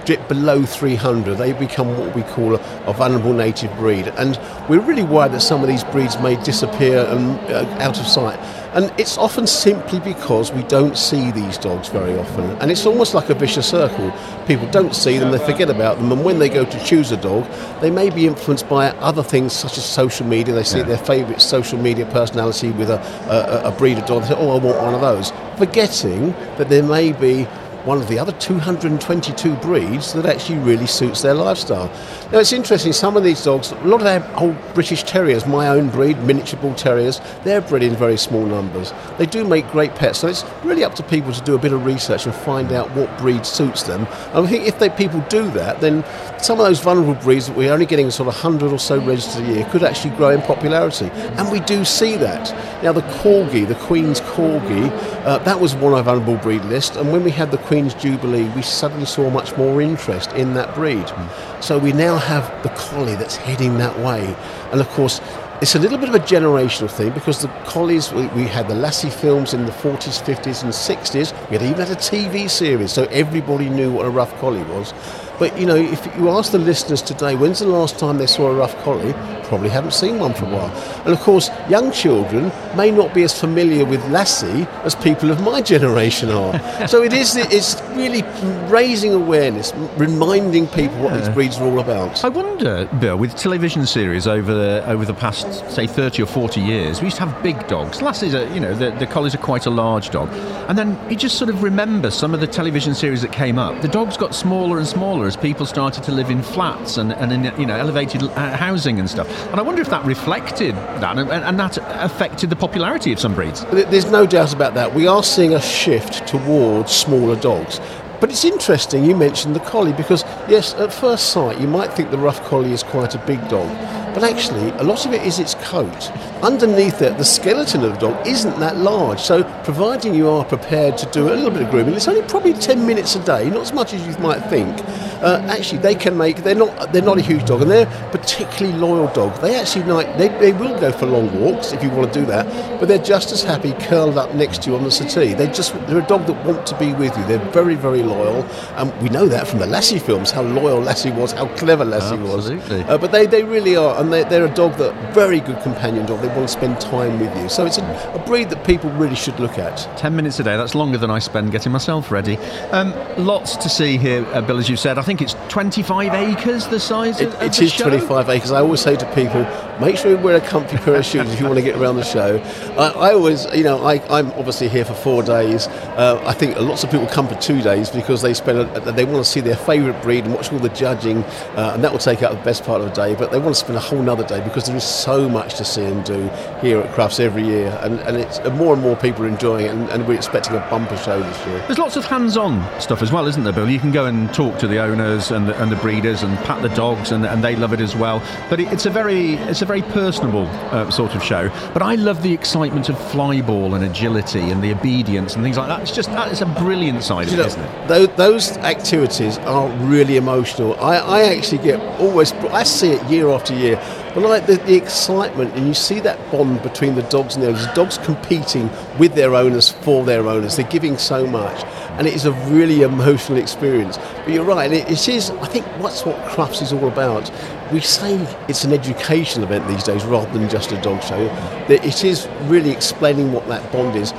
dip 0.04 0.28
below 0.28 0.64
300, 0.64 1.36
they 1.36 1.52
become 1.52 1.96
what 1.98 2.14
we 2.14 2.22
call 2.22 2.56
a, 2.56 2.60
a, 2.86 2.92
vulnerable 2.92 3.32
native 3.32 3.74
breed. 3.76 4.08
And 4.18 4.38
we're 4.68 4.80
really 4.80 5.02
worried 5.02 5.32
that 5.32 5.40
some 5.40 5.62
of 5.62 5.68
these 5.68 5.84
breeds 5.84 6.18
may 6.20 6.36
disappear 6.44 7.06
and 7.06 7.38
uh, 7.50 7.64
out 7.80 7.98
of 7.98 8.06
sight. 8.06 8.38
And 8.72 8.92
it's 9.00 9.18
often 9.18 9.46
simply 9.48 9.98
because 9.98 10.52
we 10.52 10.62
don't 10.64 10.96
see 10.96 11.32
these 11.32 11.58
dogs 11.58 11.88
very 11.88 12.16
often. 12.16 12.44
And 12.60 12.70
it's 12.70 12.86
almost 12.86 13.14
like 13.14 13.28
a 13.28 13.34
vicious 13.34 13.68
circle. 13.68 14.12
People 14.46 14.70
don't 14.70 14.94
see 14.94 15.18
them, 15.18 15.32
they 15.32 15.38
forget 15.38 15.70
about 15.70 15.98
them, 15.98 16.12
and 16.12 16.24
when 16.24 16.38
they 16.38 16.48
go 16.48 16.64
to 16.64 16.84
choose 16.84 17.10
a 17.10 17.16
dog, 17.16 17.50
they 17.80 17.90
may 17.90 18.10
be 18.10 18.26
influenced 18.26 18.68
by 18.68 18.90
other 18.98 19.22
things 19.22 19.52
such 19.52 19.76
as 19.76 19.84
social 19.84 20.26
media. 20.26 20.54
They 20.54 20.62
see 20.62 20.78
yeah. 20.78 20.84
their 20.84 20.98
favourite 20.98 21.40
social 21.40 21.78
media 21.78 22.06
personality 22.06 22.70
with 22.70 22.90
a, 22.90 23.00
a, 23.28 23.68
a 23.68 23.70
breed 23.72 23.98
of 23.98 24.06
dog, 24.06 24.22
they 24.22 24.28
say, 24.28 24.34
oh, 24.36 24.56
I 24.56 24.62
want 24.62 24.78
one 24.78 24.94
of 24.94 25.00
those. 25.00 25.32
Forgetting 25.58 26.30
that 26.56 26.68
there 26.68 26.82
may 26.82 27.12
be 27.12 27.46
one 27.84 27.98
of 27.98 28.08
the 28.08 28.18
other 28.18 28.32
222 28.32 29.54
breeds 29.56 30.12
that 30.12 30.26
actually 30.26 30.58
really 30.58 30.86
suits 30.86 31.22
their 31.22 31.34
lifestyle. 31.34 31.86
Now 32.30 32.38
it's 32.38 32.52
interesting, 32.52 32.92
some 32.92 33.16
of 33.16 33.24
these 33.24 33.42
dogs, 33.42 33.72
a 33.72 33.74
lot 33.84 33.96
of 33.96 34.04
their 34.04 34.24
old 34.36 34.56
British 34.74 35.02
Terriers, 35.02 35.46
my 35.46 35.68
own 35.68 35.88
breed, 35.88 36.18
miniature 36.20 36.60
bull 36.60 36.74
terriers, 36.74 37.20
they're 37.44 37.60
bred 37.60 37.82
in 37.82 37.96
very 37.96 38.16
small 38.16 38.44
numbers. 38.46 38.92
They 39.18 39.26
do 39.26 39.44
make 39.44 39.68
great 39.70 39.94
pets, 39.94 40.20
so 40.20 40.28
it's 40.28 40.44
really 40.62 40.84
up 40.84 40.94
to 40.94 41.02
people 41.02 41.32
to 41.32 41.40
do 41.42 41.54
a 41.54 41.58
bit 41.58 41.72
of 41.72 41.84
research 41.84 42.26
and 42.26 42.34
find 42.34 42.72
out 42.72 42.90
what 42.92 43.16
breed 43.18 43.44
suits 43.44 43.82
them. 43.82 44.06
And 44.32 44.46
I 44.46 44.48
think 44.48 44.66
if 44.66 44.78
they, 44.78 44.90
people 44.90 45.20
do 45.28 45.50
that, 45.52 45.80
then 45.80 46.04
some 46.38 46.60
of 46.60 46.66
those 46.66 46.80
vulnerable 46.80 47.20
breeds 47.22 47.48
that 47.48 47.56
we're 47.56 47.72
only 47.72 47.86
getting 47.86 48.10
sort 48.10 48.28
of 48.28 48.34
100 48.34 48.72
or 48.72 48.78
so 48.78 48.98
registered 49.00 49.44
a 49.44 49.52
year 49.54 49.68
could 49.70 49.82
actually 49.82 50.14
grow 50.16 50.30
in 50.30 50.42
popularity. 50.42 51.10
And 51.10 51.50
we 51.50 51.60
do 51.60 51.84
see 51.84 52.16
that. 52.16 52.52
Now 52.82 52.92
the 52.92 53.02
Corgi, 53.02 53.66
the 53.66 53.74
Queen's 53.74 54.20
Corgi, 54.20 54.90
uh, 55.24 55.38
that 55.38 55.60
was 55.60 55.74
one 55.74 55.92
of 55.92 56.06
our 56.06 56.20
vulnerable 56.20 56.42
breed 56.42 56.64
list, 56.64 56.96
and 56.96 57.12
when 57.12 57.24
we 57.24 57.30
had 57.30 57.50
the 57.50 57.58
Queen's 57.70 57.94
Jubilee, 57.94 58.48
we 58.56 58.62
suddenly 58.62 59.06
saw 59.06 59.30
much 59.30 59.56
more 59.56 59.80
interest 59.80 60.32
in 60.32 60.54
that 60.54 60.74
breed. 60.74 61.06
Mm. 61.06 61.62
So 61.62 61.78
we 61.78 61.92
now 61.92 62.16
have 62.16 62.44
the 62.64 62.68
collie 62.70 63.14
that's 63.14 63.36
heading 63.36 63.78
that 63.78 63.96
way. 64.00 64.34
And 64.72 64.80
of 64.80 64.88
course, 64.88 65.20
it's 65.62 65.76
a 65.76 65.78
little 65.78 65.96
bit 65.96 66.08
of 66.08 66.16
a 66.16 66.18
generational 66.18 66.90
thing 66.90 67.12
because 67.12 67.42
the 67.42 67.48
collies, 67.66 68.12
we, 68.12 68.26
we, 68.28 68.42
had 68.42 68.66
the 68.66 68.74
Lassie 68.74 69.08
films 69.08 69.54
in 69.54 69.66
the 69.66 69.70
40s, 69.70 70.20
50s, 70.20 70.64
and 70.64 70.72
60s. 70.72 71.48
We 71.48 71.58
had 71.58 71.62
even 71.62 71.86
had 71.86 71.90
a 71.90 72.00
TV 72.00 72.50
series, 72.50 72.90
so 72.90 73.04
everybody 73.04 73.68
knew 73.68 73.92
what 73.92 74.04
a 74.04 74.10
rough 74.10 74.36
collie 74.40 74.64
was. 74.64 74.92
But 75.40 75.58
you 75.58 75.64
know, 75.64 75.74
if 75.74 76.04
you 76.18 76.28
ask 76.28 76.52
the 76.52 76.58
listeners 76.58 77.00
today, 77.00 77.34
when's 77.34 77.60
the 77.60 77.66
last 77.66 77.98
time 77.98 78.18
they 78.18 78.26
saw 78.26 78.48
a 78.48 78.54
rough 78.54 78.76
collie? 78.84 79.14
Probably 79.44 79.70
haven't 79.70 79.94
seen 79.94 80.18
one 80.18 80.34
for 80.34 80.44
a 80.44 80.50
while. 80.50 80.70
And 81.04 81.14
of 81.14 81.20
course, 81.20 81.48
young 81.68 81.90
children 81.92 82.52
may 82.76 82.90
not 82.90 83.14
be 83.14 83.22
as 83.22 83.40
familiar 83.40 83.86
with 83.86 84.06
Lassie 84.10 84.66
as 84.84 84.94
people 84.94 85.30
of 85.30 85.40
my 85.40 85.62
generation 85.74 86.28
are. 86.28 86.86
so 86.86 87.02
it 87.02 87.14
is 87.14 87.36
it's 87.36 87.80
really 87.96 88.22
raising 88.70 89.14
awareness, 89.14 89.72
reminding 89.96 90.68
people 90.68 90.98
what 90.98 91.14
yeah. 91.14 91.20
these 91.20 91.28
breeds 91.30 91.58
are 91.58 91.64
all 91.64 91.80
about. 91.80 92.22
I 92.22 92.28
wonder, 92.28 92.84
Bill, 93.00 93.16
with 93.16 93.34
television 93.34 93.86
series 93.86 94.26
over 94.26 94.52
the, 94.52 94.84
over 94.86 95.06
the 95.06 95.14
past 95.14 95.70
say 95.70 95.86
30 95.86 96.22
or 96.22 96.26
40 96.26 96.60
years, 96.60 97.00
we 97.00 97.06
used 97.06 97.16
to 97.16 97.24
have 97.24 97.42
big 97.42 97.66
dogs. 97.66 98.02
Lassies 98.02 98.34
are, 98.34 98.46
you 98.52 98.60
know, 98.60 98.74
the, 98.74 98.90
the 98.90 99.06
collies 99.06 99.34
are 99.34 99.38
quite 99.38 99.64
a 99.64 99.70
large 99.70 100.10
dog. 100.10 100.28
And 100.68 100.76
then 100.76 100.98
you 101.10 101.16
just 101.16 101.38
sort 101.38 101.48
of 101.48 101.62
remember 101.62 102.10
some 102.10 102.34
of 102.34 102.40
the 102.40 102.46
television 102.46 102.94
series 102.94 103.22
that 103.22 103.32
came 103.32 103.58
up. 103.58 103.80
The 103.80 103.88
dogs 103.88 104.18
got 104.18 104.34
smaller 104.34 104.76
and 104.76 104.86
smaller 104.86 105.29
as 105.30 105.36
people 105.36 105.64
started 105.64 106.02
to 106.02 106.10
live 106.10 106.28
in 106.28 106.42
flats 106.42 106.96
and, 106.96 107.12
and 107.12 107.32
in 107.32 107.44
you 107.56 107.64
know 107.64 107.76
elevated 107.76 108.20
uh, 108.22 108.56
housing 108.56 108.98
and 108.98 109.08
stuff. 109.08 109.28
And 109.50 109.60
I 109.60 109.62
wonder 109.62 109.80
if 109.80 109.88
that 109.90 110.04
reflected 110.04 110.74
that 110.74 111.16
and, 111.16 111.30
and 111.30 111.58
that 111.60 111.78
affected 111.78 112.50
the 112.50 112.56
popularity 112.56 113.12
of 113.12 113.20
some 113.20 113.34
breeds. 113.34 113.64
There's 113.66 114.10
no 114.10 114.26
doubt 114.26 114.52
about 114.52 114.74
that. 114.74 114.92
We 114.92 115.06
are 115.06 115.22
seeing 115.22 115.54
a 115.54 115.60
shift 115.60 116.26
towards 116.26 116.90
smaller 116.90 117.36
dogs. 117.36 117.80
But 118.20 118.30
it's 118.30 118.44
interesting 118.44 119.04
you 119.04 119.16
mentioned 119.16 119.54
the 119.54 119.60
collie 119.60 119.92
because, 119.92 120.24
yes, 120.48 120.74
at 120.74 120.92
first 120.92 121.30
sight, 121.30 121.60
you 121.60 121.68
might 121.68 121.92
think 121.92 122.10
the 122.10 122.18
rough 122.18 122.44
collie 122.48 122.72
is 122.72 122.82
quite 122.82 123.14
a 123.14 123.18
big 123.24 123.40
dog. 123.48 123.70
But 124.14 124.24
actually, 124.24 124.70
a 124.72 124.82
lot 124.82 125.06
of 125.06 125.12
it 125.12 125.22
is 125.22 125.38
its 125.38 125.54
coat. 125.56 126.10
Underneath 126.42 127.02
it, 127.02 127.18
the 127.18 127.24
skeleton 127.24 127.84
of 127.84 127.94
the 127.94 127.98
dog 127.98 128.26
isn't 128.26 128.58
that 128.60 128.76
large. 128.76 129.20
So, 129.20 129.44
providing 129.64 130.14
you 130.14 130.28
are 130.28 130.44
prepared 130.44 130.96
to 130.98 131.06
do 131.06 131.28
a 131.28 131.34
little 131.34 131.50
bit 131.50 131.62
of 131.62 131.70
grooming, 131.70 131.94
it's 131.94 132.08
only 132.08 132.22
probably 132.22 132.54
10 132.54 132.86
minutes 132.86 133.14
a 133.14 133.24
day, 133.24 133.50
not 133.50 133.62
as 133.62 133.72
much 133.72 133.92
as 133.94 134.06
you 134.06 134.16
might 134.18 134.40
think. 134.48 134.78
Uh, 135.22 135.44
actually, 135.50 135.78
they 135.78 135.94
can 135.94 136.16
make. 136.16 136.38
They're 136.38 136.54
not. 136.54 136.92
They're 136.92 137.02
not 137.02 137.18
a 137.18 137.22
huge 137.22 137.44
dog, 137.44 137.60
and 137.60 137.70
they're 137.70 137.86
particularly 138.10 138.76
loyal 138.78 139.12
dog. 139.12 139.38
They 139.42 139.54
actually 139.54 139.84
like. 139.84 140.16
They, 140.16 140.28
they 140.28 140.52
will 140.52 140.78
go 140.80 140.90
for 140.92 141.04
long 141.04 141.38
walks 141.38 141.72
if 141.72 141.82
you 141.82 141.90
want 141.90 142.10
to 142.12 142.20
do 142.20 142.24
that, 142.26 142.46
but 142.80 142.88
they're 142.88 142.96
just 142.98 143.30
as 143.30 143.42
happy 143.42 143.72
curled 143.80 144.16
up 144.16 144.34
next 144.34 144.62
to 144.62 144.70
you 144.70 144.76
on 144.76 144.84
the 144.84 144.90
settee. 144.90 145.34
They 145.34 145.46
just. 145.48 145.74
They're 145.86 145.98
a 145.98 146.06
dog 146.06 146.26
that 146.26 146.44
want 146.46 146.66
to 146.66 146.78
be 146.78 146.94
with 146.94 147.14
you. 147.18 147.24
They're 147.26 147.50
very, 147.50 147.74
very 147.74 148.02
loyal, 148.02 148.44
and 148.76 149.02
we 149.02 149.10
know 149.10 149.28
that 149.28 149.46
from 149.46 149.58
the 149.58 149.66
Lassie 149.66 149.98
films. 149.98 150.30
How 150.30 150.42
loyal 150.42 150.80
Lassie 150.80 151.10
was, 151.10 151.32
how 151.32 151.46
clever 151.56 151.84
Lassie 151.84 152.16
Absolutely. 152.16 152.78
was. 152.78 152.88
Uh, 152.88 152.96
but 152.96 153.12
they, 153.12 153.26
they 153.26 153.44
really 153.44 153.76
are, 153.76 153.99
and 154.00 154.12
they, 154.12 154.24
they're 154.24 154.46
a 154.46 154.54
dog 154.54 154.76
that 154.78 155.14
very 155.14 155.40
good 155.40 155.60
companion 155.62 156.06
dog. 156.06 156.20
They 156.22 156.28
want 156.28 156.42
to 156.42 156.48
spend 156.48 156.80
time 156.80 157.20
with 157.20 157.36
you. 157.36 157.48
So 157.48 157.66
it's 157.66 157.78
a, 157.78 158.12
a 158.14 158.18
breed 158.26 158.48
that 158.50 158.64
people 158.64 158.88
really 158.90 159.14
should 159.14 159.38
look 159.38 159.58
at. 159.58 159.76
10 159.98 160.16
minutes 160.16 160.40
a 160.40 160.42
day, 160.42 160.56
that's 160.56 160.74
longer 160.74 160.96
than 160.98 161.10
I 161.10 161.18
spend 161.18 161.52
getting 161.52 161.70
myself 161.70 162.10
ready. 162.10 162.38
Um, 162.72 162.94
lots 163.18 163.56
to 163.58 163.68
see 163.68 163.98
here, 163.98 164.24
uh, 164.32 164.40
Bill, 164.40 164.58
as 164.58 164.68
you 164.70 164.76
said. 164.76 164.96
I 164.98 165.02
think 165.02 165.20
it's 165.20 165.34
25 165.48 166.14
acres 166.14 166.66
the 166.68 166.80
size 166.80 167.20
It, 167.20 167.28
of, 167.28 167.34
of 167.34 167.42
it 167.42 167.60
is 167.62 167.72
show? 167.72 167.88
25 167.88 168.28
acres. 168.30 168.52
I 168.52 168.60
always 168.60 168.80
say 168.80 168.96
to 168.96 169.14
people, 169.14 169.42
make 169.80 169.96
sure 169.96 170.10
you 170.10 170.18
wear 170.18 170.36
a 170.36 170.40
comfy 170.40 170.78
pair 170.78 170.96
of 170.96 171.04
shoes 171.04 171.30
if 171.32 171.38
you 171.38 171.46
want 171.46 171.58
to 171.58 171.64
get 171.64 171.76
around 171.76 171.96
the 171.96 172.04
show. 172.04 172.38
I, 172.78 173.10
I 173.10 173.12
always, 173.12 173.44
you 173.54 173.64
know, 173.64 173.84
I, 173.84 174.00
I'm 174.08 174.30
obviously 174.32 174.68
here 174.68 174.84
for 174.86 174.94
four 174.94 175.22
days. 175.22 175.66
Uh, 175.68 176.22
I 176.24 176.32
think 176.32 176.56
lots 176.58 176.84
of 176.84 176.90
people 176.90 177.06
come 177.06 177.28
for 177.28 177.34
two 177.36 177.60
days 177.60 177.90
because 177.90 178.22
they 178.22 178.32
spend, 178.32 178.58
a, 178.58 178.92
they 178.92 179.04
want 179.04 179.24
to 179.24 179.30
see 179.30 179.40
their 179.40 179.56
favourite 179.56 180.02
breed 180.02 180.24
and 180.24 180.34
watch 180.34 180.52
all 180.52 180.58
the 180.58 180.68
judging, 180.70 181.18
uh, 181.56 181.72
and 181.74 181.84
that 181.84 181.92
will 181.92 181.98
take 181.98 182.22
out 182.22 182.32
the 182.32 182.42
best 182.44 182.64
part 182.64 182.80
of 182.80 182.88
the 182.88 182.94
day. 182.94 183.14
But 183.14 183.30
they 183.30 183.38
want 183.38 183.54
to 183.54 183.60
spend 183.60 183.76
a 183.76 183.80
whole 183.90 184.02
nother 184.02 184.24
day 184.24 184.40
because 184.40 184.64
there 184.66 184.76
is 184.76 184.84
so 184.84 185.28
much 185.28 185.54
to 185.56 185.64
see 185.64 185.84
and 185.84 186.04
do 186.04 186.28
here 186.62 186.78
at 186.80 186.94
Crufts 186.94 187.20
every 187.20 187.44
year, 187.44 187.78
and, 187.82 187.98
and 188.00 188.16
it's 188.16 188.38
and 188.38 188.56
more 188.56 188.72
and 188.74 188.82
more 188.82 188.96
people 188.96 189.24
are 189.24 189.28
enjoying 189.28 189.66
it, 189.66 189.70
and, 189.70 189.88
and 189.90 190.06
we're 190.06 190.14
expecting 190.14 190.54
a 190.56 190.60
bumper 190.70 190.96
show 190.96 191.20
this 191.20 191.46
year. 191.46 191.58
There's 191.66 191.78
lots 191.78 191.96
of 191.96 192.04
hands-on 192.04 192.80
stuff 192.80 193.02
as 193.02 193.12
well, 193.12 193.26
isn't 193.26 193.42
there, 193.44 193.52
Bill? 193.52 193.68
You 193.68 193.78
can 193.80 193.90
go 193.92 194.06
and 194.06 194.32
talk 194.32 194.58
to 194.60 194.66
the 194.68 194.78
owners 194.78 195.30
and 195.30 195.48
the, 195.48 195.60
and 195.62 195.70
the 195.70 195.76
breeders 195.76 196.22
and 196.22 196.36
pat 196.38 196.62
the 196.62 196.68
dogs, 196.70 197.12
and, 197.12 197.26
and 197.26 197.42
they 197.42 197.56
love 197.56 197.72
it 197.72 197.80
as 197.80 197.96
well. 197.96 198.22
But 198.48 198.60
it, 198.60 198.72
it's 198.72 198.86
a 198.86 198.90
very 198.90 199.34
it's 199.50 199.62
a 199.62 199.66
very 199.66 199.82
personable 199.82 200.46
uh, 200.72 200.90
sort 200.90 201.14
of 201.14 201.22
show. 201.22 201.48
But 201.72 201.82
I 201.82 201.96
love 201.96 202.22
the 202.22 202.32
excitement 202.32 202.88
of 202.88 202.96
flyball 202.96 203.74
and 203.74 203.84
agility 203.84 204.40
and 204.50 204.62
the 204.62 204.72
obedience 204.72 205.34
and 205.34 205.42
things 205.44 205.56
like 205.58 205.68
that. 205.68 205.80
It's 205.82 205.92
just 205.94 206.10
that 206.10 206.30
is 206.30 206.40
a 206.42 206.46
brilliant 206.46 207.02
side 207.02 207.26
of 207.26 207.32
You 207.34 207.40
it, 207.40 207.42
know, 207.42 207.46
isn't 207.48 207.62
it? 207.62 207.88
tho- 207.88 208.06
those 208.16 208.56
activities 208.58 209.38
are 209.38 209.68
really 209.86 210.16
emotional. 210.16 210.74
I, 210.80 210.96
I 210.98 211.22
actually 211.34 211.58
get 211.64 211.80
always, 212.00 212.32
I 212.32 212.62
see 212.62 212.90
it 212.90 213.02
year 213.10 213.28
after 213.30 213.54
year. 213.54 213.79
But 214.14 214.24
like 214.24 214.46
the, 214.46 214.56
the 214.56 214.74
excitement, 214.74 215.54
and 215.54 215.66
you 215.68 215.74
see 215.74 216.00
that 216.00 216.18
bond 216.32 216.62
between 216.62 216.96
the 216.96 217.02
dogs 217.02 217.36
and 217.36 217.44
the 217.44 217.48
owners. 217.48 217.66
Dogs 217.74 217.98
competing 217.98 218.68
with 218.98 219.14
their 219.14 219.34
owners 219.34 219.70
for 219.70 220.04
their 220.04 220.26
owners. 220.26 220.56
They're 220.56 220.68
giving 220.68 220.98
so 220.98 221.26
much, 221.26 221.64
and 221.98 222.06
it 222.06 222.14
is 222.14 222.24
a 222.24 222.32
really 222.32 222.82
emotional 222.82 223.38
experience. 223.38 223.98
But 223.98 224.30
you're 224.30 224.44
right, 224.44 224.72
it, 224.72 224.90
it 224.90 225.08
is. 225.08 225.30
I 225.30 225.46
think 225.46 225.64
that's 225.80 226.04
what 226.04 226.16
Crufts 226.28 226.60
is 226.60 226.72
all 226.72 226.88
about. 226.88 227.30
We 227.72 227.80
say 227.80 228.16
it's 228.48 228.64
an 228.64 228.72
educational 228.72 229.44
event 229.44 229.68
these 229.68 229.84
days 229.84 230.04
rather 230.04 230.30
than 230.36 230.48
just 230.48 230.72
a 230.72 230.80
dog 230.82 231.02
show. 231.04 231.20
It 231.68 232.04
is 232.04 232.26
really 232.42 232.70
explaining 232.70 233.32
what 233.32 233.46
that 233.46 233.70
bond 233.70 233.94
is 233.94 234.12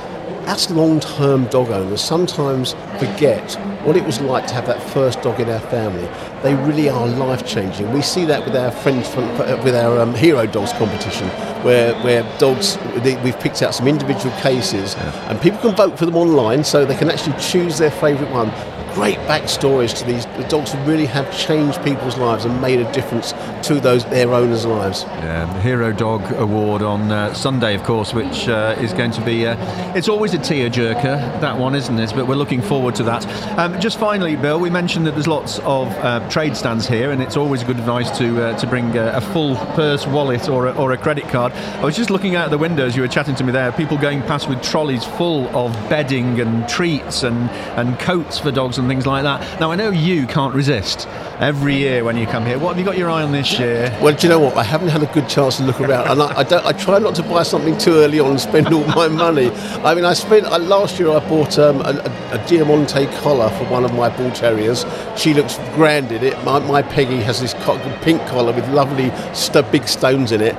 as 0.52 0.70
long-term 0.70 1.46
dog 1.46 1.70
owners 1.70 2.02
sometimes 2.02 2.74
forget 2.98 3.54
what 3.86 3.96
it 3.96 4.04
was 4.04 4.20
like 4.20 4.46
to 4.46 4.52
have 4.52 4.66
that 4.66 4.82
first 4.90 5.22
dog 5.22 5.40
in 5.40 5.48
our 5.48 5.58
family. 5.70 6.06
They 6.42 6.54
really 6.54 6.90
are 6.90 7.06
life-changing. 7.06 7.90
We 7.90 8.02
see 8.02 8.26
that 8.26 8.44
with 8.44 8.54
our 8.54 8.70
friends, 8.70 9.08
from, 9.08 9.26
with 9.64 9.74
our 9.74 9.98
um, 9.98 10.14
hero 10.14 10.46
dogs 10.46 10.74
competition, 10.74 11.26
where 11.64 11.94
where 12.02 12.22
dogs 12.38 12.76
they, 12.96 13.16
we've 13.22 13.40
picked 13.40 13.62
out 13.62 13.74
some 13.74 13.88
individual 13.88 14.34
cases, 14.40 14.94
and 15.28 15.40
people 15.40 15.58
can 15.60 15.74
vote 15.74 15.98
for 15.98 16.04
them 16.04 16.16
online, 16.16 16.62
so 16.64 16.84
they 16.84 16.96
can 16.96 17.10
actually 17.10 17.38
choose 17.40 17.78
their 17.78 17.90
favourite 17.90 18.30
one. 18.30 18.52
Great 18.92 19.16
backstories 19.20 19.98
to 19.98 20.04
these 20.04 20.26
the 20.36 20.46
dogs 20.50 20.76
really 20.84 21.06
have 21.06 21.26
changed 21.34 21.82
people's 21.82 22.18
lives 22.18 22.44
and 22.44 22.60
made 22.60 22.78
a 22.78 22.92
difference 22.92 23.32
to 23.62 23.80
those 23.80 24.04
their 24.06 24.32
owners' 24.32 24.66
lives. 24.66 25.04
Yeah, 25.04 25.52
the 25.52 25.60
Hero 25.60 25.92
Dog 25.92 26.32
Award 26.32 26.82
on 26.82 27.12
uh, 27.12 27.32
Sunday, 27.34 27.74
of 27.74 27.82
course, 27.84 28.12
which 28.12 28.48
uh, 28.48 28.76
is 28.80 28.92
going 28.92 29.12
to 29.12 29.24
be. 29.24 29.46
Uh, 29.46 29.56
it's 29.94 30.08
always 30.08 30.34
a 30.34 30.38
tearjerker, 30.38 31.40
that 31.40 31.56
one, 31.56 31.74
isn't 31.74 31.98
it? 31.98 32.12
But 32.14 32.26
we're 32.26 32.34
looking 32.34 32.62
forward 32.62 32.94
to 32.96 33.04
that. 33.04 33.26
Um, 33.58 33.80
just 33.80 33.98
finally, 33.98 34.36
Bill, 34.36 34.58
we 34.58 34.70
mentioned 34.70 35.06
that 35.06 35.12
there's 35.12 35.28
lots 35.28 35.58
of 35.60 35.88
uh, 35.98 36.28
trade 36.28 36.56
stands 36.56 36.86
here, 36.86 37.12
and 37.12 37.22
it's 37.22 37.36
always 37.36 37.62
good 37.62 37.78
advice 37.78 38.16
to 38.18 38.42
uh, 38.42 38.58
to 38.58 38.66
bring 38.66 38.96
a, 38.96 39.12
a 39.12 39.20
full 39.20 39.56
purse, 39.74 40.06
wallet, 40.06 40.48
or 40.48 40.66
a, 40.66 40.72
or 40.74 40.92
a 40.92 40.98
credit 40.98 41.28
card. 41.28 41.52
I 41.52 41.84
was 41.84 41.96
just 41.96 42.10
looking 42.10 42.34
out 42.34 42.50
the 42.50 42.58
windows. 42.58 42.96
You 42.96 43.02
were 43.02 43.08
chatting 43.08 43.36
to 43.36 43.44
me 43.44 43.52
there. 43.52 43.70
People 43.72 43.96
going 43.96 44.22
past 44.22 44.48
with 44.48 44.60
trolleys 44.62 45.04
full 45.04 45.46
of 45.56 45.72
bedding 45.88 46.40
and 46.40 46.68
treats 46.68 47.22
and 47.22 47.50
and 47.78 47.98
coats 48.00 48.38
for 48.38 48.50
dogs 48.50 48.78
and 48.78 48.88
things 48.88 49.06
like 49.06 49.22
that. 49.22 49.60
Now 49.60 49.70
I 49.70 49.76
know 49.76 49.90
you 49.90 50.26
can't 50.26 50.54
resist. 50.54 51.06
Every 51.38 51.76
year 51.76 52.04
when 52.04 52.16
you 52.16 52.26
come 52.26 52.46
here, 52.46 52.58
what 52.58 52.70
have 52.70 52.78
you 52.78 52.84
got 52.84 52.98
your 52.98 53.10
eye 53.10 53.22
on 53.22 53.32
this 53.32 53.51
year? 53.58 53.96
Well, 54.02 54.14
do 54.14 54.26
you 54.26 54.28
know 54.28 54.40
what? 54.40 54.56
I 54.56 54.62
haven't 54.62 54.88
had 54.88 55.02
a 55.02 55.06
good 55.06 55.28
chance 55.28 55.56
to 55.58 55.64
look 55.64 55.80
around, 55.80 56.08
and 56.08 56.22
I, 56.22 56.38
I 56.38 56.42
don't. 56.42 56.64
I 56.64 56.72
try 56.72 56.98
not 56.98 57.14
to 57.16 57.22
buy 57.22 57.42
something 57.42 57.76
too 57.78 57.94
early 57.94 58.20
on 58.20 58.30
and 58.30 58.40
spend 58.40 58.72
all 58.72 58.84
my 58.88 59.08
money. 59.08 59.50
I 59.84 59.94
mean, 59.94 60.04
I 60.04 60.12
spent 60.14 60.46
uh, 60.46 60.58
last 60.58 60.98
year. 60.98 61.10
I 61.10 61.20
bought 61.28 61.58
um, 61.58 61.80
a, 61.80 61.90
a, 61.90 62.40
a 62.40 62.46
Diamante 62.46 63.06
collar 63.20 63.50
for 63.50 63.64
one 63.70 63.84
of 63.84 63.94
my 63.94 64.08
bull 64.16 64.30
terriers. 64.32 64.84
She 65.16 65.34
looks 65.34 65.56
grand 65.74 66.12
in 66.12 66.22
it. 66.24 66.42
My, 66.44 66.58
my 66.60 66.82
Peggy 66.82 67.18
has 67.22 67.40
this 67.40 67.54
co- 67.54 67.78
pink 68.02 68.20
collar 68.28 68.52
with 68.52 68.68
lovely 68.68 69.10
st- 69.34 69.70
big 69.72 69.86
stones 69.88 70.32
in 70.32 70.40
it. 70.40 70.56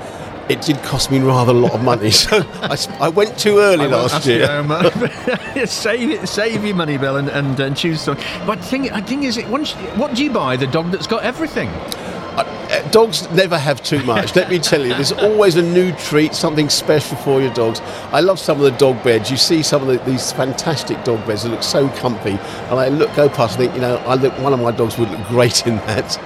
It 0.49 0.61
did 0.61 0.75
cost 0.83 1.09
me 1.09 1.19
rather 1.19 1.53
a 1.53 1.55
lot 1.55 1.71
of 1.71 1.83
money, 1.83 2.11
so 2.25 2.43
I, 2.61 2.77
I 2.99 3.07
went 3.09 3.37
too 3.39 3.59
early 3.59 3.87
last 3.87 4.25
year. 4.25 4.45
save 5.65 6.09
it, 6.09 6.27
save 6.27 6.65
your 6.65 6.75
money, 6.75 6.97
Bill, 6.97 7.15
and, 7.15 7.29
and, 7.29 7.57
and 7.59 7.77
choose 7.77 8.01
something. 8.01 8.25
But 8.45 8.59
the 8.59 8.65
thing, 8.65 8.91
I 8.91 8.99
think 8.99 9.23
is, 9.23 9.37
it 9.37 9.47
once, 9.47 9.71
what 9.95 10.15
do 10.15 10.23
you 10.23 10.31
buy? 10.31 10.57
The 10.57 10.67
dog 10.67 10.91
that's 10.91 11.07
got 11.07 11.23
everything. 11.23 11.69
Uh, 12.35 12.89
Dogs 12.89 13.29
never 13.31 13.57
have 13.57 13.81
too 13.83 14.03
much. 14.03 14.35
Let 14.35 14.49
me 14.49 14.59
tell 14.59 14.81
you, 14.81 14.89
there's 14.89 15.11
always 15.11 15.55
a 15.55 15.61
new 15.61 15.91
treat, 15.93 16.33
something 16.33 16.69
special 16.69 17.17
for 17.17 17.41
your 17.41 17.53
dogs. 17.53 17.79
I 18.11 18.19
love 18.19 18.39
some 18.39 18.57
of 18.57 18.63
the 18.63 18.77
dog 18.77 19.03
beds. 19.03 19.31
You 19.31 19.37
see 19.37 19.63
some 19.63 19.81
of 19.81 19.87
the, 19.87 19.97
these 20.11 20.31
fantastic 20.31 21.03
dog 21.03 21.25
beds 21.25 21.43
that 21.43 21.49
look 21.49 21.63
so 21.63 21.89
comfy, 21.89 22.31
and 22.31 22.79
I 22.79 22.89
look 22.89 23.13
go 23.15 23.29
past 23.29 23.57
and 23.57 23.65
think, 23.65 23.75
you 23.75 23.81
know, 23.81 23.97
I 23.97 24.15
look 24.15 24.37
one 24.39 24.53
of 24.53 24.59
my 24.59 24.71
dogs 24.71 24.97
would 24.97 25.09
look 25.09 25.27
great 25.27 25.65
in 25.65 25.77
that. 25.77 26.19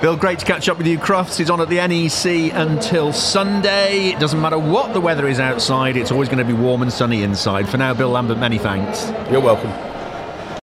Bill, 0.00 0.16
great 0.16 0.40
to 0.40 0.44
catch 0.44 0.68
up 0.68 0.78
with 0.78 0.86
you. 0.88 0.98
Crufts 0.98 1.38
is 1.38 1.48
on 1.48 1.60
at 1.60 1.68
the 1.68 1.76
NEC 1.76 2.52
until 2.54 3.12
Sunday. 3.12 4.08
It 4.08 4.18
doesn't 4.18 4.40
matter 4.40 4.58
what 4.58 4.94
the 4.94 5.00
weather 5.00 5.28
is 5.28 5.38
outside, 5.38 5.96
it's 5.96 6.10
always 6.10 6.28
going 6.28 6.38
to 6.38 6.44
be 6.44 6.52
warm 6.52 6.82
and 6.82 6.92
sunny 6.92 7.22
inside. 7.22 7.68
For 7.68 7.76
now, 7.76 7.94
Bill 7.94 8.10
Lambert, 8.10 8.38
many 8.38 8.58
thanks. 8.58 9.10
You're 9.30 9.40
welcome. 9.40 9.91